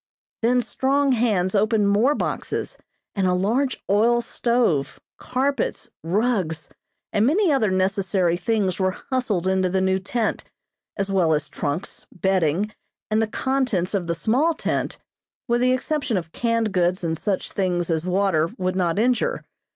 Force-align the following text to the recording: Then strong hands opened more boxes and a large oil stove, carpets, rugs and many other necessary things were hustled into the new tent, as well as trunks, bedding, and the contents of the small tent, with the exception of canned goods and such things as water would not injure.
Then 0.41 0.63
strong 0.63 1.11
hands 1.11 1.53
opened 1.53 1.89
more 1.91 2.15
boxes 2.15 2.75
and 3.13 3.27
a 3.27 3.35
large 3.35 3.83
oil 3.87 4.19
stove, 4.21 4.99
carpets, 5.19 5.91
rugs 6.03 6.69
and 7.13 7.23
many 7.23 7.51
other 7.51 7.69
necessary 7.69 8.35
things 8.35 8.79
were 8.79 8.97
hustled 9.11 9.47
into 9.47 9.69
the 9.69 9.79
new 9.79 9.99
tent, 9.99 10.43
as 10.97 11.11
well 11.11 11.35
as 11.35 11.47
trunks, 11.47 12.07
bedding, 12.11 12.73
and 13.11 13.21
the 13.21 13.27
contents 13.27 13.93
of 13.93 14.07
the 14.07 14.15
small 14.15 14.55
tent, 14.55 14.97
with 15.47 15.61
the 15.61 15.71
exception 15.71 16.17
of 16.17 16.31
canned 16.31 16.71
goods 16.71 17.03
and 17.03 17.15
such 17.15 17.51
things 17.51 17.91
as 17.91 18.03
water 18.03 18.49
would 18.57 18.75
not 18.75 18.97
injure. 18.97 19.43